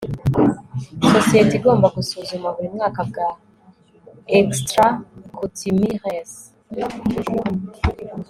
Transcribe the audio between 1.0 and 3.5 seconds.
Sosiyete igomba gusuzuma buri mwaka bwa